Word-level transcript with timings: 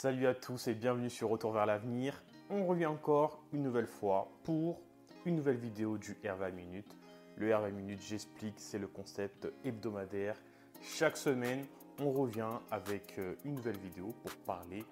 Salut 0.00 0.26
à 0.28 0.34
tous 0.34 0.66
et 0.66 0.72
bienvenue 0.72 1.10
sur 1.10 1.28
Retour 1.28 1.52
vers 1.52 1.66
l'avenir. 1.66 2.22
On 2.48 2.64
revient 2.64 2.86
encore 2.86 3.42
une 3.52 3.62
nouvelle 3.62 3.86
fois 3.86 4.30
pour 4.44 4.80
une 5.26 5.36
nouvelle 5.36 5.58
vidéo 5.58 5.98
du 5.98 6.14
R20 6.24 6.52
minutes. 6.52 6.96
Le 7.36 7.50
R20 7.50 7.72
minutes, 7.72 8.00
j'explique, 8.00 8.54
c'est 8.56 8.78
le 8.78 8.86
concept 8.86 9.52
hebdomadaire. 9.62 10.36
Chaque 10.80 11.18
semaine, 11.18 11.66
on 11.98 12.12
revient 12.12 12.48
avec 12.70 13.18
euh, 13.18 13.34
une 13.44 13.56
nouvelle 13.56 13.76
vidéo 13.76 14.14
pour 14.22 14.32
parler 14.46 14.86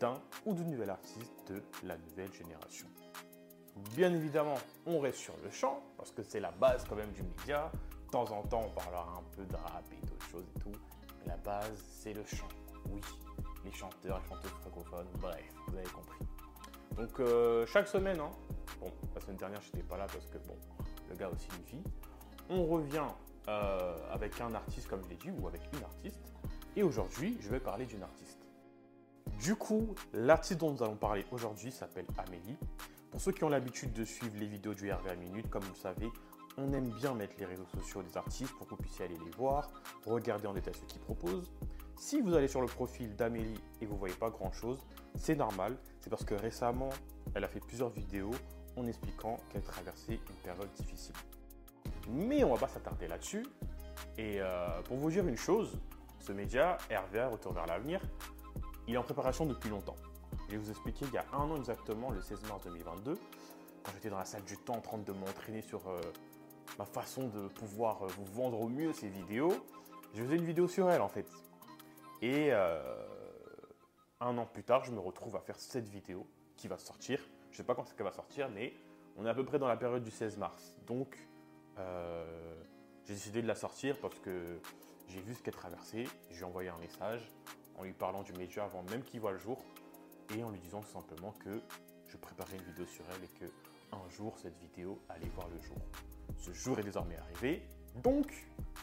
d'un 0.00 0.18
ou 0.46 0.54
d'une 0.54 0.70
nouvelle 0.70 0.88
artiste 0.88 1.52
de 1.52 1.62
la 1.86 1.98
nouvelle 1.98 2.32
génération. 2.32 2.86
Bien 3.94 4.14
évidemment, 4.14 4.56
on 4.86 4.98
reste 4.98 5.18
sur 5.18 5.36
le 5.44 5.50
chant 5.50 5.82
parce 5.98 6.10
que 6.10 6.22
c'est 6.22 6.40
la 6.40 6.52
base 6.52 6.86
quand 6.88 6.96
même 6.96 7.12
du 7.12 7.22
média. 7.22 7.70
De 8.06 8.10
temps 8.10 8.32
en 8.32 8.42
temps, 8.44 8.62
on 8.64 8.70
parlera 8.70 9.18
un 9.18 9.36
peu 9.36 9.44
de 9.44 9.56
rap 9.56 9.84
et 9.92 10.06
d'autres 10.06 10.26
choses 10.30 10.46
et 10.56 10.58
tout. 10.58 10.72
Mais 11.20 11.26
la 11.26 11.36
base, 11.36 11.84
c'est 12.00 12.14
le 12.14 12.24
chant. 12.24 12.48
Oui, 12.90 13.02
les 13.64 13.72
chanteurs, 13.72 14.20
les 14.20 14.28
chanteuses 14.28 14.50
francophones, 14.62 15.06
bref, 15.20 15.44
vous 15.68 15.76
avez 15.76 15.88
compris. 15.88 16.18
Donc 16.96 17.20
euh, 17.20 17.66
chaque 17.66 17.88
semaine, 17.88 18.20
hein, 18.20 18.30
bon, 18.80 18.90
la 19.14 19.20
semaine 19.20 19.36
dernière, 19.36 19.60
je 19.62 19.66
n'étais 19.66 19.88
pas 19.88 19.96
là 19.96 20.06
parce 20.06 20.26
que 20.26 20.38
bon, 20.38 20.56
le 21.08 21.16
gars 21.16 21.28
aussi 21.28 21.48
une 21.58 21.78
vie. 21.78 21.84
On 22.48 22.66
revient 22.66 23.06
euh, 23.48 23.96
avec 24.10 24.40
un 24.40 24.54
artiste, 24.54 24.88
comme 24.88 25.02
je 25.04 25.08
l'ai 25.10 25.16
dit, 25.16 25.30
ou 25.30 25.48
avec 25.48 25.62
une 25.72 25.82
artiste. 25.82 26.32
Et 26.76 26.82
aujourd'hui, 26.82 27.36
je 27.40 27.48
vais 27.48 27.60
parler 27.60 27.86
d'une 27.86 28.02
artiste. 28.02 28.38
Du 29.40 29.56
coup, 29.56 29.94
l'artiste 30.12 30.60
dont 30.60 30.72
nous 30.72 30.82
allons 30.82 30.96
parler 30.96 31.24
aujourd'hui 31.30 31.72
s'appelle 31.72 32.06
Amélie. 32.18 32.56
Pour 33.10 33.20
ceux 33.20 33.32
qui 33.32 33.44
ont 33.44 33.48
l'habitude 33.48 33.92
de 33.92 34.04
suivre 34.04 34.36
les 34.38 34.46
vidéos 34.46 34.74
du 34.74 34.90
RV 34.90 35.08
à 35.08 35.14
minute, 35.14 35.48
comme 35.48 35.62
vous 35.62 35.72
le 35.72 35.78
savez, 35.78 36.10
on 36.56 36.72
aime 36.72 36.88
bien 36.90 37.14
mettre 37.14 37.34
les 37.38 37.46
réseaux 37.46 37.66
sociaux 37.66 38.02
des 38.02 38.16
artistes 38.16 38.52
pour 38.56 38.66
que 38.66 38.70
vous 38.70 38.82
puissiez 38.82 39.06
aller 39.06 39.18
les 39.24 39.30
voir, 39.32 39.70
regarder 40.06 40.46
en 40.46 40.52
détail 40.52 40.74
ce 40.74 40.84
qu'ils 40.84 41.00
proposent. 41.00 41.50
Si 41.96 42.20
vous 42.20 42.34
allez 42.34 42.48
sur 42.48 42.60
le 42.60 42.66
profil 42.66 43.14
d'Amélie 43.16 43.60
et 43.80 43.86
vous 43.86 43.94
ne 43.94 43.98
voyez 43.98 44.14
pas 44.14 44.30
grand 44.30 44.52
chose, 44.52 44.84
c'est 45.16 45.36
normal. 45.36 45.76
C'est 46.00 46.10
parce 46.10 46.24
que 46.24 46.34
récemment, 46.34 46.90
elle 47.34 47.44
a 47.44 47.48
fait 47.48 47.60
plusieurs 47.60 47.90
vidéos 47.90 48.32
en 48.76 48.86
expliquant 48.86 49.36
qu'elle 49.50 49.62
traversait 49.62 50.14
une 50.14 50.36
période 50.42 50.70
difficile. 50.72 51.14
Mais 52.10 52.44
on 52.44 52.48
ne 52.48 52.54
va 52.54 52.66
pas 52.66 52.68
s'attarder 52.68 53.06
là-dessus. 53.06 53.46
Et 54.18 54.40
euh, 54.40 54.82
pour 54.82 54.96
vous 54.96 55.10
dire 55.10 55.26
une 55.26 55.36
chose, 55.36 55.78
ce 56.18 56.32
média, 56.32 56.78
RVA, 56.90 57.28
Retour 57.28 57.52
vers 57.52 57.66
l'avenir, 57.66 58.00
il 58.86 58.94
est 58.94 58.98
en 58.98 59.02
préparation 59.02 59.46
depuis 59.46 59.70
longtemps. 59.70 59.96
Je 60.46 60.52
vais 60.52 60.58
vous 60.58 60.70
expliquer 60.70 61.06
il 61.06 61.14
y 61.14 61.18
a 61.18 61.24
un 61.32 61.50
an 61.50 61.56
exactement, 61.56 62.10
le 62.10 62.20
16 62.20 62.42
mars 62.48 62.62
2022, 62.64 63.14
quand 63.82 63.92
j'étais 63.94 64.10
dans 64.10 64.18
la 64.18 64.24
salle 64.24 64.44
du 64.44 64.56
temps 64.58 64.74
en 64.74 64.80
train 64.80 64.98
de 64.98 65.12
m'entraîner 65.12 65.62
sur 65.62 65.86
euh, 65.88 66.00
ma 66.78 66.84
façon 66.84 67.28
de 67.28 67.48
pouvoir 67.48 68.02
euh, 68.02 68.08
vous 68.18 68.24
vendre 68.24 68.60
au 68.60 68.68
mieux 68.68 68.92
ces 68.92 69.08
vidéos, 69.08 69.52
je 70.14 70.22
faisais 70.22 70.36
une 70.36 70.44
vidéo 70.44 70.68
sur 70.68 70.90
elle 70.90 71.00
en 71.00 71.08
fait. 71.08 71.26
Et 72.22 72.48
euh, 72.52 72.80
un 74.20 74.36
an 74.38 74.46
plus 74.46 74.64
tard, 74.64 74.84
je 74.84 74.92
me 74.92 75.00
retrouve 75.00 75.36
à 75.36 75.40
faire 75.40 75.58
cette 75.58 75.88
vidéo 75.88 76.26
qui 76.56 76.68
va 76.68 76.78
sortir. 76.78 77.20
Je 77.50 77.54
ne 77.54 77.56
sais 77.58 77.64
pas 77.64 77.74
quand 77.74 77.84
c'est 77.84 77.96
qu'elle 77.96 78.06
va 78.06 78.12
sortir, 78.12 78.48
mais 78.50 78.74
on 79.16 79.26
est 79.26 79.28
à 79.28 79.34
peu 79.34 79.44
près 79.44 79.58
dans 79.58 79.68
la 79.68 79.76
période 79.76 80.02
du 80.02 80.10
16 80.10 80.38
mars. 80.38 80.76
Donc, 80.86 81.16
j'ai 83.04 83.14
décidé 83.14 83.42
de 83.42 83.46
la 83.46 83.54
sortir 83.54 83.98
parce 84.00 84.18
que 84.20 84.58
j'ai 85.08 85.20
vu 85.20 85.34
ce 85.34 85.42
qu'elle 85.42 85.54
traversait. 85.54 86.04
Je 86.30 86.36
lui 86.36 86.42
ai 86.42 86.44
envoyé 86.44 86.68
un 86.68 86.78
message 86.78 87.30
en 87.76 87.84
lui 87.84 87.92
parlant 87.92 88.22
du 88.22 88.32
média 88.32 88.64
avant 88.64 88.82
même 88.84 89.02
qu'il 89.02 89.20
voit 89.20 89.32
le 89.32 89.38
jour 89.38 89.62
et 90.34 90.42
en 90.42 90.50
lui 90.50 90.60
disant 90.60 90.80
tout 90.80 90.92
simplement 90.92 91.32
que 91.44 91.60
je 92.08 92.16
préparais 92.16 92.56
une 92.56 92.62
vidéo 92.62 92.86
sur 92.86 93.04
elle 93.14 93.24
et 93.24 93.46
que 93.46 93.52
un 93.92 94.08
jour 94.10 94.38
cette 94.38 94.56
vidéo 94.58 95.00
allait 95.08 95.28
voir 95.28 95.48
le 95.48 95.60
jour. 95.60 95.76
Ce 96.38 96.52
jour 96.52 96.78
est 96.78 96.82
désormais 96.82 97.16
arrivé, 97.16 97.62
donc 97.96 98.32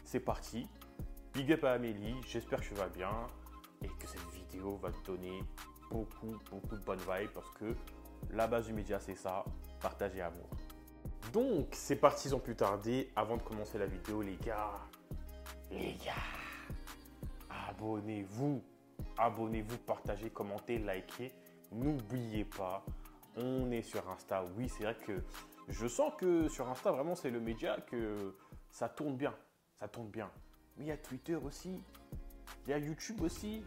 c'est 0.05 0.19
parti. 0.19 0.67
Big 1.33 1.51
up 1.53 1.63
à 1.63 1.73
Amélie, 1.73 2.15
j'espère 2.27 2.59
que 2.59 2.65
tu 2.65 2.73
vas 2.73 2.89
bien 2.89 3.27
et 3.83 3.87
que 3.87 4.07
cette 4.07 4.29
vidéo 4.31 4.77
va 4.77 4.91
te 4.91 5.05
donner 5.05 5.43
beaucoup, 5.89 6.37
beaucoup 6.49 6.75
de 6.75 6.83
bonnes 6.83 6.99
vibes 6.99 7.31
parce 7.33 7.49
que 7.51 7.75
la 8.31 8.47
base 8.47 8.67
du 8.67 8.73
média 8.73 8.99
c'est 8.99 9.15
ça, 9.15 9.43
partager 9.81 10.21
amour. 10.21 10.49
Donc 11.33 11.69
c'est 11.71 11.95
parti 11.95 12.29
sans 12.29 12.39
plus 12.39 12.55
tarder, 12.55 13.11
avant 13.15 13.37
de 13.37 13.43
commencer 13.43 13.77
la 13.77 13.85
vidéo 13.85 14.21
les 14.21 14.37
gars, 14.37 14.73
les 15.71 15.93
gars, 16.03 16.13
abonnez-vous 17.69 18.61
abonnez-vous, 19.17 19.77
partagez, 19.77 20.29
commentez, 20.29 20.77
likez. 20.77 21.31
N'oubliez 21.71 22.45
pas, 22.45 22.83
on 23.37 23.71
est 23.71 23.81
sur 23.81 24.07
Insta. 24.09 24.43
Oui, 24.57 24.67
c'est 24.69 24.83
vrai 24.83 24.95
que 24.95 25.23
je 25.69 25.87
sens 25.87 26.13
que 26.17 26.49
sur 26.49 26.67
Insta, 26.69 26.91
vraiment, 26.91 27.15
c'est 27.15 27.29
le 27.29 27.39
média 27.39 27.79
que 27.79 28.35
ça 28.69 28.89
tourne 28.89 29.15
bien. 29.15 29.33
Ça 29.79 29.87
tourne 29.87 30.09
bien. 30.09 30.29
Mais 30.81 30.87
il 30.87 30.89
y 30.89 30.93
a 30.93 30.97
Twitter 30.97 31.35
aussi. 31.35 31.83
Il 32.65 32.71
y 32.71 32.73
a 32.73 32.79
YouTube 32.79 33.21
aussi. 33.21 33.63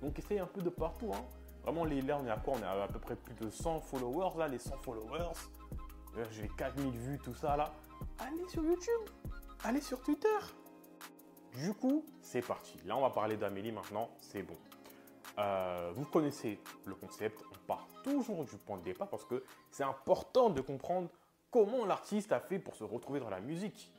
Donc 0.00 0.18
essayez 0.18 0.40
un 0.40 0.46
peu 0.46 0.62
de 0.62 0.70
partout. 0.70 1.12
Hein. 1.14 1.22
Vraiment, 1.62 1.84
les, 1.84 2.00
là, 2.00 2.18
on 2.22 2.26
est 2.26 2.30
à 2.30 2.38
quoi? 2.38 2.54
On 2.56 2.62
est 2.62 2.64
à, 2.64 2.84
à 2.84 2.88
peu 2.88 2.98
près 2.98 3.16
plus 3.16 3.34
de 3.34 3.50
100 3.50 3.80
followers, 3.80 4.38
là, 4.38 4.48
les 4.48 4.58
100 4.58 4.78
followers. 4.78 5.34
J'ai 6.30 6.48
4000 6.56 6.90
vues, 6.92 7.18
tout 7.18 7.34
ça, 7.34 7.54
là. 7.58 7.70
Allez 8.18 8.48
sur 8.48 8.64
YouTube. 8.64 9.10
Allez 9.62 9.82
sur 9.82 10.00
Twitter. 10.00 10.28
Du 11.54 11.74
coup, 11.74 12.02
c'est 12.22 12.40
parti. 12.40 12.78
Là, 12.86 12.96
on 12.96 13.02
va 13.02 13.10
parler 13.10 13.36
d'Amélie 13.36 13.72
maintenant. 13.72 14.08
C'est 14.18 14.42
bon. 14.42 14.56
Euh, 15.38 15.92
vous 15.94 16.06
connaissez 16.06 16.60
le 16.86 16.94
concept, 16.94 17.42
on 17.52 17.66
part 17.66 17.86
toujours 18.04 18.44
du 18.44 18.56
point 18.56 18.78
de 18.78 18.84
départ 18.84 19.08
parce 19.08 19.24
que 19.26 19.44
c'est 19.70 19.84
important 19.84 20.48
de 20.48 20.62
comprendre 20.62 21.10
comment 21.50 21.84
l'artiste 21.84 22.32
a 22.32 22.40
fait 22.40 22.58
pour 22.58 22.74
se 22.74 22.84
retrouver 22.84 23.20
dans 23.20 23.30
la 23.30 23.40
musique. 23.40 23.92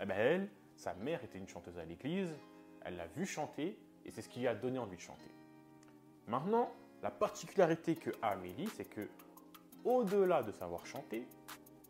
Eh 0.00 0.06
bien 0.06 0.16
elle, 0.16 0.50
sa 0.78 0.94
mère 0.94 1.22
était 1.24 1.38
une 1.38 1.48
chanteuse 1.48 1.76
à 1.76 1.84
l'église, 1.84 2.34
elle 2.82 2.96
l'a 2.96 3.08
vu 3.08 3.26
chanter 3.26 3.78
et 4.04 4.10
c'est 4.10 4.22
ce 4.22 4.28
qui 4.28 4.40
lui 4.40 4.48
a 4.48 4.54
donné 4.54 4.78
envie 4.78 4.96
de 4.96 5.02
chanter. 5.02 5.30
Maintenant, 6.26 6.72
la 7.02 7.10
particularité 7.10 7.96
que 7.96 8.10
a 8.22 8.28
Amélie, 8.28 8.68
c'est 8.68 8.84
que 8.84 9.08
au-delà 9.84 10.42
de 10.42 10.52
savoir 10.52 10.86
chanter, 10.86 11.26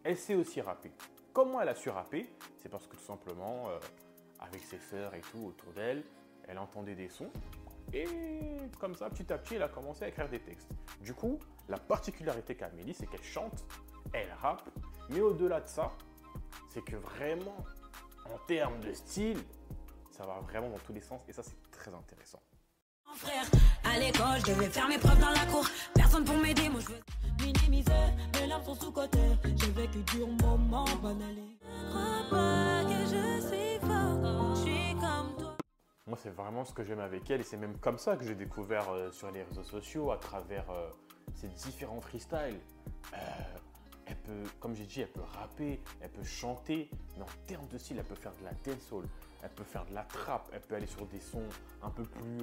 elle 0.02 0.16
sait 0.16 0.34
aussi 0.34 0.60
rapper. 0.60 0.90
Comment 1.32 1.60
elle 1.60 1.68
a 1.68 1.74
su 1.74 1.90
rapper? 1.90 2.30
C'est 2.56 2.68
parce 2.68 2.86
que 2.86 2.96
tout 2.96 3.04
simplement, 3.04 3.68
euh, 3.68 3.78
avec 4.40 4.62
ses 4.62 4.78
sœurs 4.78 5.14
et 5.14 5.20
tout 5.20 5.46
autour 5.46 5.72
d'elle, 5.72 6.02
elle 6.48 6.58
entendait 6.58 6.94
des 6.94 7.08
sons 7.08 7.30
et 7.92 8.06
comme 8.78 8.94
ça, 8.94 9.08
petit 9.08 9.32
à 9.32 9.38
petit, 9.38 9.54
elle 9.54 9.62
a 9.62 9.68
commencé 9.68 10.04
à 10.04 10.08
écrire 10.08 10.28
des 10.28 10.40
textes. 10.40 10.68
Du 11.00 11.14
coup, 11.14 11.38
la 11.68 11.78
particularité 11.78 12.54
qu'a 12.54 12.66
Amélie, 12.66 12.94
c'est 12.94 13.06
qu'elle 13.06 13.22
chante, 13.22 13.64
elle 14.12 14.30
rappe, 14.40 14.68
mais 15.10 15.20
au-delà 15.20 15.60
de 15.60 15.68
ça, 15.68 15.92
c'est 16.68 16.84
que 16.84 16.96
vraiment, 16.96 17.56
en 18.32 18.38
termes 18.46 18.80
de 18.80 18.92
style, 18.92 19.38
ça 20.10 20.24
va 20.26 20.40
vraiment 20.40 20.68
dans 20.68 20.78
tous 20.78 20.92
les 20.92 21.00
sens 21.00 21.20
et 21.28 21.32
ça, 21.32 21.42
c'est 21.42 21.70
très 21.70 21.92
intéressant. 21.94 22.40
Frère, 23.14 23.44
à 23.84 23.98
l'école, 23.98 24.38
je 24.40 24.52
devais 24.52 24.68
faire 24.68 24.86
mes 24.86 24.98
preuves 24.98 25.18
dans 25.18 25.30
la 25.30 25.44
cour. 25.46 25.66
Personne 25.94 26.24
pour 26.24 26.36
m'aider, 26.36 26.68
moi 26.68 26.80
je 26.80 26.88
veux 26.88 27.00
minimiser. 27.44 27.90
Mes 28.34 28.46
larmes 28.46 28.64
sont 28.64 28.74
sous-côté. 28.74 29.18
J'ai 29.44 29.70
vécu 29.70 29.98
dur 30.14 30.28
moment, 30.42 30.84
bonne 31.02 31.20
année. 31.22 31.58
Crois 31.90 32.28
pas 32.30 32.84
que 32.84 33.00
je 33.06 33.40
suis 33.46 33.78
fort, 33.80 34.54
je 34.54 34.60
suis 34.60 34.92
comme 34.94 35.36
toi. 35.36 35.56
Moi, 36.06 36.18
c'est 36.22 36.30
vraiment 36.30 36.64
ce 36.64 36.72
que 36.72 36.84
j'aime 36.84 37.00
avec 37.00 37.28
elle 37.30 37.40
et 37.40 37.44
c'est 37.44 37.56
même 37.56 37.76
comme 37.78 37.98
ça 37.98 38.16
que 38.16 38.24
j'ai 38.24 38.34
découvert 38.34 38.88
euh, 38.90 39.10
sur 39.10 39.30
les 39.30 39.42
réseaux 39.42 39.64
sociaux 39.64 40.10
à 40.12 40.18
travers 40.18 40.70
euh, 40.70 40.88
ses 41.34 41.48
différents 41.48 42.00
freestyles. 42.00 42.60
Euh, 43.14 43.16
elle 44.08 44.16
peut, 44.16 44.42
comme 44.58 44.74
j'ai 44.74 44.86
dit, 44.86 45.02
elle 45.02 45.12
peut 45.12 45.20
rapper, 45.20 45.80
elle 46.00 46.10
peut 46.10 46.24
chanter, 46.24 46.90
mais 47.16 47.22
en 47.22 47.46
termes 47.46 47.68
de 47.68 47.76
style, 47.78 47.98
elle 47.98 48.04
peut 48.04 48.14
faire 48.14 48.34
de 48.36 48.44
la 48.44 48.52
dancehall, 48.64 49.04
elle 49.42 49.50
peut 49.50 49.64
faire 49.64 49.84
de 49.84 49.94
la 49.94 50.04
trap, 50.04 50.48
elle 50.52 50.62
peut 50.62 50.76
aller 50.76 50.86
sur 50.86 51.06
des 51.06 51.20
sons 51.20 51.48
un 51.82 51.90
peu 51.90 52.02
plus 52.04 52.38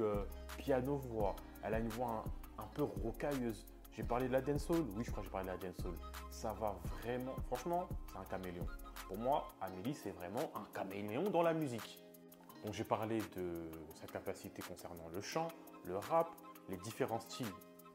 piano-voix. 0.58 1.36
Elle 1.64 1.74
a 1.74 1.80
une 1.80 1.90
voix 1.90 2.24
un, 2.58 2.64
un 2.64 2.68
peu 2.68 2.84
rocailleuse. 2.84 3.66
J'ai 3.94 4.04
parlé 4.04 4.28
de 4.28 4.34
la 4.34 4.42
dancehall? 4.42 4.82
Oui, 4.96 5.04
je 5.04 5.12
crois 5.12 5.24
que 5.24 5.28
j'ai 5.28 5.32
parlé 5.32 5.48
de 5.48 5.54
la 5.54 5.58
dancehall. 5.58 5.96
Ça 6.30 6.54
va 6.54 6.76
vraiment, 7.02 7.36
franchement, 7.48 7.88
c'est 8.12 8.18
un 8.18 8.26
caméléon. 8.26 8.68
Pour 9.08 9.18
moi, 9.18 9.48
Amélie, 9.62 9.94
c'est 9.94 10.12
vraiment 10.12 10.52
un 10.54 10.66
caméléon 10.74 11.30
dans 11.30 11.42
la 11.42 11.54
musique. 11.54 12.00
Donc 12.64 12.74
j'ai 12.74 12.84
parlé 12.84 13.22
de 13.36 13.70
sa 14.00 14.08
capacité 14.08 14.62
concernant 14.62 15.08
le 15.14 15.22
chant, 15.22 15.48
le 15.86 15.98
rap, 15.98 16.30
les 16.70 16.78
différents 16.78 17.20
styles 17.20 17.52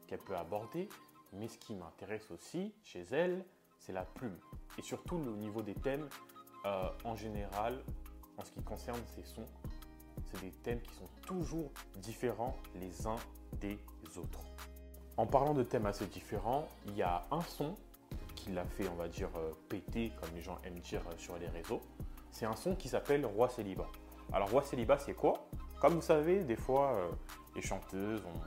qu'elle 0.07 0.19
peut 0.19 0.35
aborder, 0.35 0.87
mais 1.33 1.47
ce 1.47 1.57
qui 1.57 1.75
m'intéresse 1.75 2.31
aussi 2.31 2.73
chez 2.81 3.05
elle, 3.11 3.45
c'est 3.81 3.93
la 3.93 4.03
plume. 4.03 4.37
Et 4.77 4.81
surtout 4.81 5.17
le 5.17 5.31
niveau 5.31 5.61
des 5.61 5.73
thèmes, 5.73 6.07
euh, 6.65 6.89
en 7.03 7.15
général, 7.15 7.83
en 8.37 8.45
ce 8.45 8.51
qui 8.51 8.61
concerne 8.61 8.99
ses 9.15 9.23
sons, 9.23 9.45
c'est 10.25 10.39
des 10.41 10.51
thèmes 10.51 10.81
qui 10.81 10.93
sont 10.93 11.09
toujours 11.25 11.71
différents 11.97 12.55
les 12.75 13.07
uns 13.07 13.17
des 13.59 13.77
autres. 14.17 14.39
En 15.17 15.25
parlant 15.25 15.53
de 15.53 15.63
thèmes 15.63 15.87
assez 15.87 16.05
différents, 16.05 16.67
il 16.87 16.95
y 16.95 17.01
a 17.01 17.25
un 17.31 17.41
son 17.41 17.75
qui 18.35 18.51
l'a 18.51 18.65
fait, 18.65 18.87
on 18.87 18.95
va 18.95 19.07
dire, 19.07 19.29
euh, 19.35 19.51
péter, 19.67 20.11
comme 20.19 20.29
les 20.35 20.41
gens 20.41 20.57
aiment 20.63 20.79
dire 20.79 21.01
euh, 21.07 21.17
sur 21.17 21.37
les 21.37 21.47
réseaux. 21.47 21.81
C'est 22.31 22.45
un 22.45 22.55
son 22.55 22.75
qui 22.75 22.87
s'appelle 22.87 23.25
Roi 23.25 23.49
Célibat. 23.49 23.89
Alors, 24.31 24.49
roi 24.49 24.63
célibat, 24.63 24.97
c'est 24.97 25.13
quoi? 25.13 25.45
Comme 25.81 25.95
vous 25.95 26.01
savez, 26.01 26.45
des 26.45 26.55
fois, 26.55 26.95
les 27.53 27.61
chanteuses 27.61 28.21
ont 28.21 28.39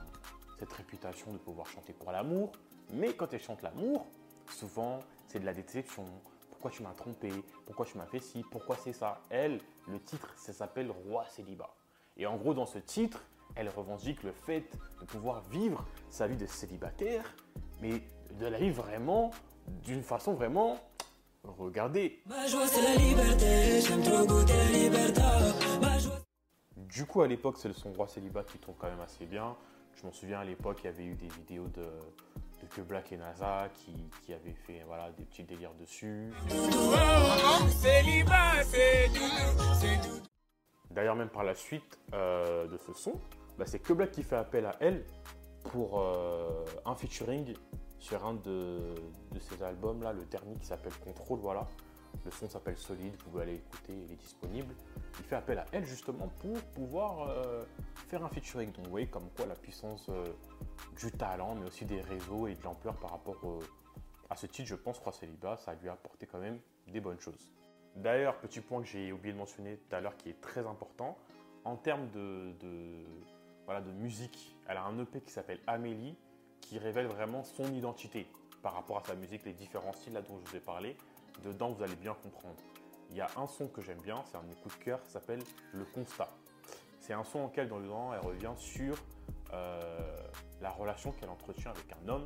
cette 0.57 0.73
réputation 0.73 1.31
de 1.31 1.37
pouvoir 1.37 1.67
chanter 1.67 1.93
pour 1.93 2.11
l'amour, 2.11 2.51
mais 2.91 3.13
quand 3.13 3.31
elles 3.33 3.43
chantent 3.43 3.61
l'amour, 3.61 4.07
souvent, 4.49 4.99
c'est 5.27 5.39
de 5.39 5.45
la 5.45 5.53
déception. 5.53 6.05
Pourquoi 6.49 6.71
tu 6.71 6.83
m'as 6.83 6.93
trompé? 6.93 7.31
Pourquoi 7.65 7.85
tu 7.85 7.97
m'as 7.97 8.05
fait 8.05 8.19
ci? 8.19 8.43
Pourquoi 8.51 8.75
c'est 8.75 8.93
ça? 8.93 9.21
Elle, 9.29 9.59
le 9.87 9.99
titre, 9.99 10.33
ça 10.37 10.53
s'appelle 10.53 10.91
Roi 10.91 11.25
célibat. 11.29 11.73
Et 12.17 12.25
en 12.25 12.37
gros, 12.37 12.53
dans 12.53 12.65
ce 12.65 12.79
titre, 12.79 13.21
elle 13.55 13.69
revendique 13.69 14.23
le 14.23 14.31
fait 14.31 14.77
de 14.99 15.05
pouvoir 15.05 15.41
vivre 15.49 15.85
sa 16.09 16.27
vie 16.27 16.37
de 16.37 16.45
célibataire, 16.45 17.35
mais 17.81 18.01
de 18.39 18.45
la 18.47 18.57
vivre 18.57 18.83
vraiment 18.83 19.31
d'une 19.83 20.03
façon 20.03 20.33
vraiment. 20.33 20.77
Regardez. 21.43 22.21
Ma 22.25 22.47
joie 22.47 22.67
c'est 22.67 22.81
la 22.81 22.95
liberté, 22.95 23.81
j'aime 23.81 24.01
trop 24.01 24.25
goûter 24.25 24.57
la 24.57 24.71
liberté. 24.71 25.21
Ma 25.81 25.99
joie 25.99 26.19
Du 26.77 27.05
coup, 27.05 27.21
à 27.21 27.27
l'époque, 27.27 27.57
c'est 27.59 27.67
le 27.67 27.73
son 27.73 27.93
roi 27.93 28.07
célibat 28.07 28.43
qui 28.43 28.57
tourne 28.57 28.75
quand 28.79 28.89
même 28.89 29.01
assez 29.01 29.25
bien. 29.25 29.55
Je 29.93 30.05
m'en 30.05 30.11
souviens 30.11 30.39
à 30.39 30.43
l'époque, 30.43 30.79
il 30.83 30.85
y 30.85 30.89
avait 30.89 31.05
eu 31.05 31.13
des 31.13 31.27
vidéos 31.27 31.67
de, 31.67 31.85
Que 32.65 32.81
Black 32.81 33.11
et 33.11 33.17
NASA 33.17 33.69
qui, 33.73 34.09
qui 34.23 34.33
avaient 34.33 34.53
fait 34.53 34.83
voilà, 34.85 35.11
des 35.11 35.25
petits 35.25 35.43
délires 35.43 35.73
dessus. 35.79 36.31
D'ailleurs, 40.91 41.15
même 41.15 41.29
par 41.29 41.43
la 41.43 41.55
suite 41.55 41.99
euh, 42.13 42.67
de 42.67 42.77
ce 42.77 42.93
son, 42.93 43.13
bah, 43.57 43.65
c'est 43.65 43.79
Que 43.79 43.93
Black 43.93 44.11
qui 44.11 44.23
fait 44.23 44.37
appel 44.37 44.65
à 44.65 44.75
elle 44.79 45.05
pour 45.71 45.99
euh, 45.99 46.63
un 46.85 46.95
featuring 46.95 47.53
sur 47.99 48.25
un 48.25 48.35
de, 48.35 48.93
de 49.31 49.39
ses 49.39 49.63
albums, 49.63 50.03
là, 50.03 50.13
le 50.13 50.23
dernier 50.25 50.55
qui 50.55 50.67
s'appelle 50.67 50.93
Control, 51.03 51.39
voilà. 51.39 51.67
Le 52.23 52.31
son 52.31 52.49
s'appelle 52.49 52.77
Solide, 52.77 53.13
vous 53.19 53.29
pouvez 53.31 53.43
aller 53.43 53.55
écouter, 53.55 53.93
il 53.93 54.11
est 54.11 54.15
disponible. 54.15 54.73
Il 55.19 55.25
fait 55.25 55.35
appel 55.35 55.59
à 55.59 55.65
elle 55.71 55.85
justement 55.85 56.27
pour 56.39 56.59
pouvoir 56.73 57.29
euh, 57.29 57.63
faire 58.07 58.23
un 58.23 58.29
featuring. 58.29 58.71
Donc 58.71 58.85
vous 58.85 58.91
voyez 58.91 59.07
comme 59.07 59.29
quoi 59.35 59.45
la 59.45 59.55
puissance 59.55 60.07
euh, 60.09 60.25
du 60.99 61.11
talent, 61.11 61.55
mais 61.55 61.67
aussi 61.67 61.85
des 61.85 62.01
réseaux 62.01 62.47
et 62.47 62.55
de 62.55 62.63
l'ampleur 62.63 62.95
par 62.95 63.11
rapport 63.11 63.43
au- 63.43 63.59
à 64.29 64.35
ce 64.35 64.47
titre, 64.47 64.67
je 64.67 64.75
pense, 64.75 64.97
Roi 64.99 65.11
Célibat, 65.13 65.57
ça 65.57 65.75
lui 65.75 65.87
a 65.87 65.93
apporté 65.93 66.25
quand 66.25 66.39
même 66.39 66.59
des 66.87 66.99
bonnes 66.99 67.19
choses. 67.19 67.51
D'ailleurs, 67.95 68.37
petit 68.39 68.59
point 68.59 68.81
que 68.81 68.87
j'ai 68.87 69.11
oublié 69.11 69.33
de 69.33 69.37
mentionner 69.37 69.77
tout 69.77 69.95
à 69.95 70.01
l'heure 70.01 70.17
qui 70.17 70.29
est 70.29 70.41
très 70.41 70.65
important, 70.65 71.17
en 71.63 71.75
termes 71.75 72.09
de, 72.09 72.51
de- 72.59 73.05
voilà, 73.65 73.81
de 73.81 73.91
musique, 73.91 74.55
elle 74.67 74.77
a 74.77 74.83
un 74.83 74.97
EP 74.99 75.21
qui 75.21 75.31
s'appelle 75.31 75.59
Amélie, 75.67 76.15
qui 76.61 76.79
révèle 76.79 77.05
vraiment 77.05 77.43
son 77.43 77.71
identité 77.73 78.25
par 78.63 78.73
rapport 78.73 78.97
à 78.97 79.03
sa 79.03 79.13
musique, 79.15 79.45
les 79.45 79.53
différents 79.53 79.93
styles 79.93 80.13
là 80.13 80.21
dont 80.23 80.39
je 80.43 80.49
vous 80.49 80.55
ai 80.57 80.59
parlé. 80.59 80.97
Dedans, 81.43 81.71
vous 81.71 81.83
allez 81.83 81.95
bien 81.95 82.13
comprendre. 82.13 82.55
Il 83.11 83.17
y 83.17 83.21
a 83.21 83.27
un 83.37 83.47
son 83.47 83.67
que 83.67 83.81
j'aime 83.81 84.01
bien, 84.01 84.23
c'est 84.29 84.37
un 84.37 84.43
de 84.43 84.49
de 84.49 84.83
cœur, 84.83 84.99
ça 85.03 85.19
s'appelle 85.19 85.41
Le 85.73 85.85
Constat. 85.85 86.29
C'est 86.99 87.13
un 87.13 87.23
son 87.23 87.41
auquel, 87.41 87.67
dans 87.67 87.77
le 87.77 87.87
temps, 87.87 88.13
elle 88.13 88.25
revient 88.25 88.53
sur 88.57 88.95
euh, 89.53 90.17
la 90.61 90.71
relation 90.71 91.11
qu'elle 91.11 91.29
entretient 91.29 91.71
avec 91.71 91.85
un 92.03 92.09
homme 92.09 92.25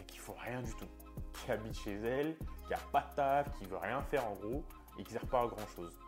et 0.00 0.04
qui 0.04 0.18
ne 0.18 0.22
faut 0.22 0.34
rien 0.34 0.62
du 0.62 0.72
tout, 0.74 0.86
qui 1.32 1.50
habite 1.50 1.74
chez 1.74 1.94
elle, 1.94 2.36
qui 2.66 2.74
a 2.74 2.78
pas 2.92 3.08
de 3.10 3.16
taf, 3.16 3.58
qui 3.58 3.66
veut 3.66 3.78
rien 3.78 4.00
faire 4.02 4.26
en 4.26 4.34
gros 4.34 4.64
et 4.98 5.02
qui 5.02 5.14
ne 5.14 5.18
sert 5.18 5.28
pas 5.28 5.42
à 5.42 5.46
grand 5.46 5.66
chose. 5.74 5.98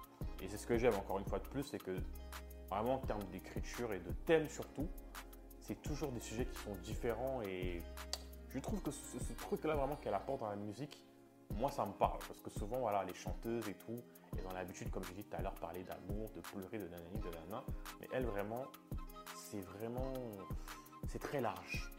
Et 0.41 0.49
c'est 0.49 0.57
ce 0.57 0.67
que 0.67 0.79
j'aime 0.79 0.95
encore 0.95 1.19
une 1.19 1.25
fois 1.25 1.41
de 1.41 1.49
plus, 1.49 1.65
c'est 1.65 1.83
que 1.83 1.97
vraiment 2.71 2.95
en 2.95 2.99
termes 2.99 3.25
d'écriture 3.25 3.93
et 3.93 3.99
de 3.99 4.13
thème 4.25 4.49
surtout, 4.49 4.89
c'est 5.61 5.81
toujours 5.83 6.13
des 6.13 6.21
sujets 6.21 6.47
qui 6.47 6.59
sont 6.59 6.75
différents 6.83 7.43
et 7.43 7.83
je 8.51 8.59
trouve 8.61 8.81
que 8.83 8.91
ce 8.91 9.33
truc-là 9.33 9.75
vraiment 9.75 9.97
qu'elle 9.97 10.15
apporte 10.15 10.41
dans 10.41 10.51
la 10.51 10.57
musique, 10.57 11.03
moi 11.53 11.71
ça 11.71 11.85
me 11.85 11.93
parle 11.93 12.19
parce 12.27 12.41
que 12.41 12.51
souvent 12.51 12.79
voilà 12.79 13.05
les 13.05 13.15
chanteuses 13.15 13.69
et 13.69 13.75
tout, 13.75 14.03
elles 14.37 14.47
ont 14.47 14.53
l'habitude 14.53 14.91
comme 14.91 15.05
j'ai 15.05 15.15
dit 15.15 15.25
tout 15.25 15.37
à 15.37 15.43
l'heure 15.43 15.55
parler 15.55 15.85
d'amour, 15.85 16.31
de 16.35 16.41
pleurer, 16.41 16.79
de 16.79 16.89
nanani, 16.89 17.19
de 17.19 17.29
nana, 17.29 17.65
mais 18.01 18.09
elle 18.13 18.25
vraiment 18.25 18.65
c'est 19.37 19.61
vraiment 19.61 20.13
c'est 21.09 21.19
très 21.19 21.41
large. 21.41 21.91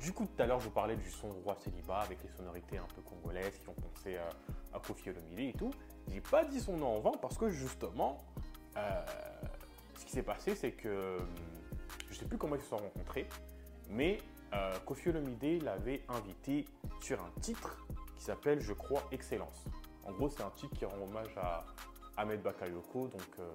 Du 0.00 0.12
coup 0.12 0.26
tout 0.26 0.42
à 0.42 0.46
l'heure 0.46 0.60
je 0.60 0.64
vous 0.66 0.74
parlais 0.74 0.96
du 0.96 1.10
son 1.10 1.28
roi 1.28 1.56
célibat 1.56 2.00
avec 2.00 2.22
les 2.22 2.30
sonorités 2.30 2.78
un 2.78 2.86
peu 2.94 3.02
congolaises 3.02 3.58
qui 3.58 3.68
ont 3.68 3.74
pensé 3.74 4.16
à, 4.16 4.28
à 4.76 4.80
Kofi 4.80 5.10
Olomide 5.10 5.54
et 5.54 5.58
tout. 5.58 5.70
J'ai 6.08 6.20
pas 6.20 6.44
dit 6.44 6.60
son 6.60 6.76
nom 6.76 6.96
en 6.96 7.00
vain 7.00 7.12
parce 7.20 7.36
que 7.38 7.48
justement 7.48 8.18
euh, 8.76 9.06
ce 9.98 10.04
qui 10.04 10.12
s'est 10.12 10.22
passé 10.22 10.54
c'est 10.54 10.72
que 10.72 11.18
hum, 11.18 11.28
je 12.10 12.14
sais 12.14 12.26
plus 12.26 12.38
comment 12.38 12.56
ils 12.56 12.62
se 12.62 12.68
sont 12.68 12.76
rencontrés, 12.76 13.28
mais 13.88 14.18
euh, 14.54 14.78
Kofi 14.86 15.08
Olomide 15.10 15.62
l'avait 15.62 16.02
invité 16.08 16.64
sur 17.00 17.20
un 17.22 17.30
titre 17.40 17.84
qui 18.16 18.22
s'appelle, 18.22 18.60
je 18.60 18.72
crois, 18.72 19.02
Excellence. 19.12 19.64
En 20.04 20.12
gros, 20.12 20.28
c'est 20.28 20.42
un 20.42 20.50
titre 20.50 20.76
qui 20.76 20.84
rend 20.84 20.98
hommage 21.02 21.36
à 21.36 21.64
Ahmed 22.16 22.42
Bakayoko, 22.42 23.08
donc 23.08 23.22
euh, 23.38 23.50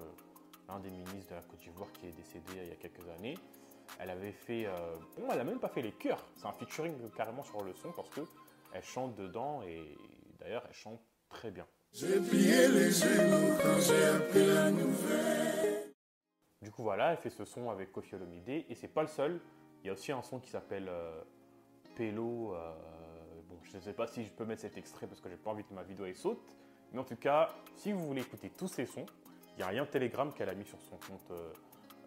l'un 0.68 0.80
des 0.80 0.90
ministres 0.90 1.30
de 1.30 1.36
la 1.36 1.42
Côte 1.42 1.60
d'Ivoire 1.60 1.90
qui 1.92 2.06
est 2.06 2.12
décédé 2.12 2.52
il 2.62 2.68
y 2.68 2.72
a 2.72 2.76
quelques 2.76 3.08
années. 3.08 3.38
Elle 3.98 4.10
avait 4.10 4.32
fait, 4.32 4.66
euh, 4.66 4.96
bon, 5.18 5.28
elle 5.32 5.40
a 5.40 5.44
même 5.44 5.58
pas 5.58 5.68
fait 5.68 5.82
les 5.82 5.92
chœurs. 5.92 6.24
C'est 6.36 6.46
un 6.46 6.52
featuring 6.52 6.94
carrément 7.16 7.42
sur 7.42 7.62
le 7.62 7.74
son 7.74 7.92
parce 7.92 8.10
que 8.10 8.20
elle 8.72 8.84
chante 8.84 9.16
dedans 9.16 9.62
et 9.62 9.96
d'ailleurs 10.38 10.64
elle 10.68 10.74
chante 10.74 11.00
très 11.28 11.50
bien. 11.50 11.66
J'ai 11.92 12.20
plié 12.20 12.68
les 12.68 12.90
genoux 12.90 13.56
quand 13.60 13.80
j'ai 13.80 14.04
appris 14.04 14.46
la 14.46 14.70
nouvelle. 14.70 15.92
Du 16.62 16.70
coup, 16.70 16.82
voilà, 16.82 17.12
elle 17.12 17.18
fait 17.18 17.30
ce 17.30 17.44
son 17.44 17.70
avec 17.70 17.90
Kofi 17.90 18.14
Olomide 18.14 18.48
et 18.48 18.74
c'est 18.74 18.88
pas 18.88 19.02
le 19.02 19.08
seul. 19.08 19.40
Il 19.82 19.86
y 19.86 19.90
a 19.90 19.94
aussi 19.94 20.12
un 20.12 20.22
son 20.22 20.38
qui 20.38 20.50
s'appelle 20.50 20.88
euh, 20.88 21.22
Pélo. 21.96 22.54
Je 23.64 23.76
ne 23.76 23.80
sais 23.80 23.92
pas 23.92 24.06
si 24.06 24.24
je 24.24 24.30
peux 24.30 24.44
mettre 24.44 24.62
cet 24.62 24.76
extrait 24.76 25.06
parce 25.06 25.20
que 25.20 25.28
j'ai 25.28 25.36
pas 25.36 25.50
envie 25.50 25.64
que 25.64 25.74
ma 25.74 25.82
vidéo 25.82 26.06
elle 26.06 26.16
saute. 26.16 26.56
Mais 26.92 26.98
en 26.98 27.04
tout 27.04 27.16
cas, 27.16 27.50
si 27.76 27.92
vous 27.92 28.04
voulez 28.06 28.22
écouter 28.22 28.50
tous 28.50 28.68
ces 28.68 28.86
sons, 28.86 29.06
il 29.56 29.60
y 29.60 29.62
a 29.62 29.68
un 29.68 29.72
lien 29.72 29.86
Telegram 29.86 30.32
qu'elle 30.32 30.48
a 30.48 30.54
mis 30.54 30.64
sur 30.64 30.80
son 30.80 30.96
compte, 30.96 31.30
euh, 31.30 31.52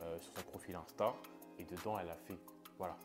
euh, 0.02 0.20
sur 0.20 0.34
son 0.34 0.42
profil 0.50 0.76
Insta. 0.76 1.14
Et 1.60 1.66
dedans, 1.66 1.98
elle 2.00 2.10
a 2.10 2.16
fait, 2.16 2.38
voilà, 2.78 2.98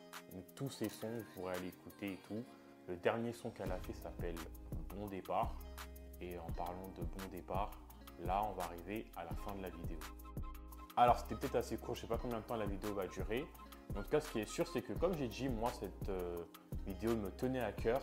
tous 0.56 0.70
ces 0.70 0.88
sons, 0.88 1.10
vous 1.10 1.24
pourrez 1.34 1.54
aller 1.54 1.68
écouter 1.68 2.12
et 2.12 2.18
tout. 2.26 2.42
Le 2.88 2.96
dernier 2.96 3.32
son 3.32 3.50
qu'elle 3.50 3.70
a 3.70 3.78
fait 3.78 3.92
s'appelle 3.92 4.36
Bon 4.88 5.06
départ. 5.06 5.54
Et 6.20 6.38
en 6.38 6.50
parlant 6.52 6.88
de 6.96 7.02
bon 7.02 7.28
départ, 7.30 7.70
là, 8.24 8.42
on 8.42 8.52
va 8.54 8.64
arriver 8.64 9.04
à 9.16 9.24
la 9.24 9.30
fin 9.30 9.54
de 9.54 9.62
la 9.62 9.68
vidéo. 9.68 9.98
Alors, 10.96 11.18
c'était 11.18 11.36
peut-être 11.36 11.56
assez 11.56 11.76
court, 11.76 11.94
je 11.94 12.00
sais 12.00 12.06
pas 12.08 12.18
combien 12.18 12.38
de 12.38 12.44
temps 12.44 12.56
la 12.56 12.66
vidéo 12.66 12.92
va 12.94 13.06
durer. 13.06 13.44
En 13.96 14.02
tout 14.02 14.08
cas, 14.10 14.20
ce 14.20 14.30
qui 14.30 14.40
est 14.40 14.48
sûr, 14.48 14.66
c'est 14.68 14.82
que 14.82 14.92
comme 14.92 15.16
j'ai 15.16 15.28
dit, 15.28 15.48
moi, 15.48 15.72
cette 15.78 16.08
euh, 16.08 16.36
vidéo 16.86 17.16
me 17.16 17.30
tenait 17.30 17.60
à 17.60 17.72
cœur. 17.72 18.00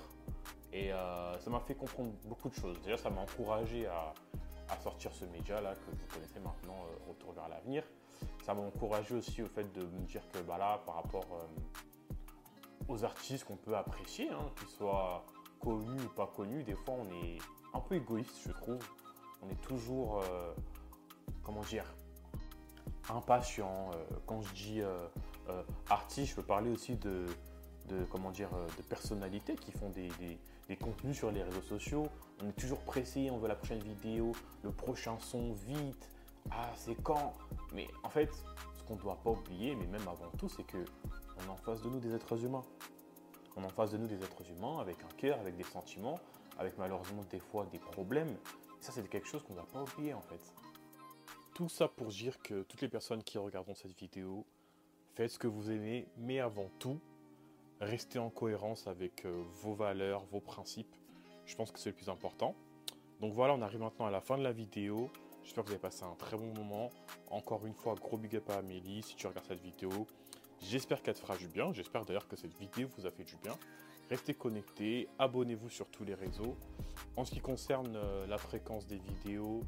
Et 0.73 0.91
euh, 0.91 1.39
ça 1.39 1.49
m'a 1.49 1.59
fait 1.61 1.75
comprendre 1.75 2.11
beaucoup 2.25 2.49
de 2.49 2.55
choses. 2.55 2.79
Déjà, 2.81 2.97
ça 2.97 3.09
m'a 3.09 3.21
encouragé 3.21 3.87
à, 3.87 4.13
sortir 4.83 5.13
ce 5.13 5.25
média-là 5.25 5.73
que 5.73 5.91
vous 5.91 6.07
connaissez 6.13 6.39
maintenant, 6.39 6.75
euh, 6.89 7.09
Retour 7.09 7.33
vers 7.33 7.47
l'avenir. 7.47 7.83
Ça 8.43 8.53
m'a 8.53 8.61
encouragé 8.61 9.15
aussi 9.15 9.41
au 9.41 9.47
fait 9.47 9.71
de 9.73 9.81
me 9.81 10.05
dire 10.05 10.21
que 10.33 10.39
bah 10.39 10.57
là, 10.57 10.81
par 10.85 10.95
rapport 10.95 11.25
aux 12.87 13.03
artistes 13.03 13.45
qu'on 13.45 13.55
peut 13.55 13.75
apprécier, 13.75 14.29
hein, 14.29 14.51
qu'ils 14.57 14.67
soient 14.67 15.25
connus 15.59 16.01
ou 16.01 16.09
pas 16.09 16.27
connus, 16.27 16.63
des 16.63 16.75
fois 16.75 16.95
on 16.99 17.07
est 17.09 17.37
un 17.73 17.79
peu 17.79 17.95
égoïste, 17.95 18.35
je 18.45 18.51
trouve. 18.51 18.79
On 19.41 19.49
est 19.49 19.61
toujours, 19.67 20.23
comment 21.43 21.61
dire, 21.61 21.85
impatient. 23.09 23.91
Quand 24.25 24.41
je 24.41 24.53
dis 24.53 24.81
euh, 25.49 25.51
euh, 25.51 25.63
artiste, 25.89 26.31
je 26.31 26.35
peux 26.35 26.43
parler 26.43 26.69
aussi 26.69 26.95
de, 26.95 27.25
comment 28.09 28.31
dire, 28.31 28.49
euh, 28.53 28.67
de 28.77 28.81
personnalités 28.83 29.55
qui 29.55 29.71
font 29.71 29.89
des 29.89 30.77
contenus 30.77 31.17
sur 31.17 31.31
les 31.31 31.43
réseaux 31.43 31.61
sociaux. 31.61 32.07
On 32.43 32.49
est 32.49 32.59
toujours 32.59 32.79
pressé, 32.79 33.29
on 33.31 33.37
veut 33.37 33.47
la 33.47 33.55
prochaine 33.55 33.79
vidéo, 33.79 34.31
le 34.63 34.71
prochain 34.71 35.17
son, 35.19 35.53
vite. 35.53 36.09
Ah, 36.51 36.71
c'est 36.75 36.95
quand? 37.01 37.33
Mais 37.73 37.87
en 38.03 38.09
fait, 38.09 38.31
ce 38.77 38.83
qu'on 38.83 38.95
ne 38.95 39.01
doit 39.01 39.19
pas 39.23 39.31
oublier, 39.31 39.75
mais 39.75 39.87
même 39.87 40.07
avant 40.07 40.29
tout, 40.37 40.49
c'est 40.49 40.65
que 40.65 40.83
on 41.37 41.43
est 41.43 41.49
en 41.49 41.57
face 41.57 41.81
de 41.81 41.89
nous 41.89 41.99
des 41.99 42.13
êtres 42.13 42.43
humains. 42.43 42.63
On 43.55 43.61
est 43.61 43.65
en 43.65 43.69
face 43.69 43.91
de 43.91 43.97
nous 43.97 44.07
des 44.07 44.21
êtres 44.21 44.49
humains 44.49 44.79
avec 44.79 44.97
un 45.03 45.15
cœur, 45.17 45.39
avec 45.39 45.55
des 45.55 45.63
sentiments, 45.63 46.19
avec 46.57 46.77
malheureusement 46.77 47.23
des 47.29 47.39
fois 47.39 47.65
des 47.71 47.79
problèmes. 47.79 48.35
Ça, 48.79 48.91
c'est 48.91 49.07
quelque 49.09 49.27
chose 49.27 49.43
qu'on 49.43 49.53
ne 49.53 49.59
doit 49.59 49.67
pas 49.67 49.81
oublier 49.81 50.13
en 50.13 50.21
fait. 50.21 50.53
Tout 51.53 51.69
ça 51.69 51.87
pour 51.87 52.07
dire 52.07 52.37
que 52.39 52.63
toutes 52.63 52.81
les 52.81 52.89
personnes 52.89 53.23
qui 53.23 53.37
regarderont 53.37 53.75
cette 53.75 53.97
vidéo, 53.97 54.45
faites 55.15 55.31
ce 55.31 55.39
que 55.39 55.47
vous 55.47 55.71
aimez, 55.71 56.07
mais 56.17 56.39
avant 56.39 56.69
tout, 56.77 56.99
restez 57.79 58.19
en 58.19 58.29
cohérence 58.29 58.85
avec 58.87 59.25
euh, 59.25 59.43
vos 59.61 59.73
valeurs, 59.73 60.25
vos 60.25 60.41
principes. 60.41 60.93
Je 61.45 61.55
pense 61.55 61.71
que 61.71 61.79
c'est 61.79 61.89
le 61.89 61.95
plus 61.95 62.09
important. 62.09 62.53
Donc 63.21 63.33
voilà, 63.33 63.53
on 63.53 63.61
arrive 63.61 63.79
maintenant 63.79 64.05
à 64.05 64.11
la 64.11 64.19
fin 64.19 64.37
de 64.37 64.43
la 64.43 64.51
vidéo. 64.51 65.09
J'espère 65.43 65.63
que 65.63 65.69
vous 65.69 65.75
avez 65.75 65.81
passé 65.81 66.03
un 66.03 66.15
très 66.15 66.37
bon 66.37 66.53
moment. 66.53 66.89
Encore 67.29 67.65
une 67.65 67.73
fois, 67.73 67.95
gros 67.95 68.17
big 68.17 68.35
up 68.35 68.49
à 68.49 68.55
Amélie 68.55 69.03
si 69.03 69.15
tu 69.15 69.25
regardes 69.27 69.45
cette 69.47 69.61
vidéo. 69.61 70.07
J'espère 70.59 71.01
qu'elle 71.01 71.13
te 71.13 71.19
fera 71.19 71.37
du 71.37 71.47
bien. 71.47 71.71
J'espère 71.71 72.03
d'ailleurs 72.03 72.27
que 72.27 72.35
cette 72.35 72.57
vidéo 72.57 72.89
vous 72.97 73.05
a 73.05 73.11
fait 73.11 73.23
du 73.23 73.37
bien. 73.37 73.53
Restez 74.09 74.33
connectés, 74.33 75.07
abonnez-vous 75.17 75.69
sur 75.69 75.87
tous 75.87 76.03
les 76.03 76.13
réseaux. 76.13 76.57
En 77.15 77.23
ce 77.23 77.31
qui 77.31 77.39
concerne 77.39 77.95
euh, 77.95 78.27
la 78.27 78.37
fréquence 78.37 78.85
des 78.85 78.97
vidéos, 78.97 79.63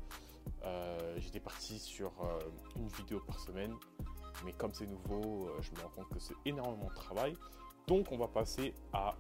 euh, 0.64 1.16
j'étais 1.20 1.40
parti 1.40 1.80
sur 1.80 2.12
une 2.76 2.88
vidéo 2.90 3.22
par 3.26 3.40
semaine. 3.40 3.74
Mais 4.46 4.54
comme 4.54 4.74
c'est 4.74 4.88
nouveau, 4.88 5.48
euh, 5.48 5.62
je 5.62 5.72
me 5.72 5.82
rends 5.82 5.90
compte 5.90 6.10
que 6.10 6.20
c'est 6.20 6.36
énormément 6.46 6.90
de 6.90 6.96
travail. 6.96 7.34
Donc 7.88 8.12
on 8.12 8.18
va 8.18 8.28
passer 8.28 8.74
à 8.94 9.16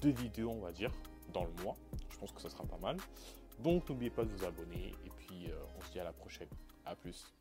deux 0.00 0.12
vidéos, 0.12 0.50
on 0.50 0.60
va 0.60 0.72
dire, 0.72 0.92
dans 1.32 1.44
le 1.44 1.52
mois. 1.62 1.76
Je 2.10 2.18
pense 2.18 2.32
que 2.32 2.40
ça 2.40 2.50
sera 2.50 2.64
pas 2.64 2.78
mal. 2.78 2.96
Donc 3.58 3.88
n'oubliez 3.88 4.10
pas 4.10 4.24
de 4.24 4.30
vous 4.30 4.44
abonner. 4.44 4.94
Et 5.04 5.10
puis 5.10 5.50
euh, 5.50 5.54
on 5.76 5.82
se 5.82 5.92
dit 5.92 6.00
à 6.00 6.04
la 6.04 6.12
prochaine. 6.12 6.48
A 6.84 6.94
plus. 6.94 7.32